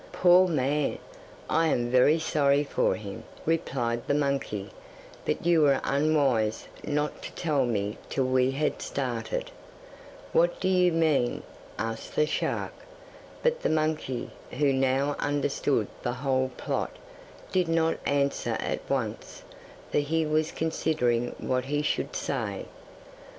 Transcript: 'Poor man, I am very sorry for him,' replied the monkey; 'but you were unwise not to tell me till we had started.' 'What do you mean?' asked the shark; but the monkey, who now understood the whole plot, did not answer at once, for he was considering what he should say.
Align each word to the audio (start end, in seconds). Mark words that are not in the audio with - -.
'Poor 0.11 0.47
man, 0.47 0.97
I 1.47 1.67
am 1.67 1.91
very 1.91 2.17
sorry 2.17 2.63
for 2.63 2.95
him,' 2.95 3.23
replied 3.45 4.07
the 4.07 4.15
monkey; 4.15 4.71
'but 5.25 5.45
you 5.45 5.61
were 5.61 5.79
unwise 5.83 6.67
not 6.83 7.21
to 7.21 7.31
tell 7.33 7.65
me 7.67 7.99
till 8.09 8.23
we 8.25 8.49
had 8.49 8.81
started.' 8.81 9.51
'What 10.33 10.59
do 10.59 10.67
you 10.67 10.91
mean?' 10.91 11.43
asked 11.77 12.15
the 12.15 12.25
shark; 12.25 12.73
but 13.43 13.61
the 13.61 13.69
monkey, 13.69 14.31
who 14.57 14.73
now 14.73 15.15
understood 15.19 15.85
the 16.01 16.13
whole 16.13 16.49
plot, 16.57 16.97
did 17.51 17.67
not 17.67 17.99
answer 18.03 18.57
at 18.59 18.79
once, 18.89 19.43
for 19.91 19.99
he 19.99 20.25
was 20.25 20.51
considering 20.51 21.35
what 21.37 21.65
he 21.65 21.83
should 21.83 22.15
say. 22.15 22.65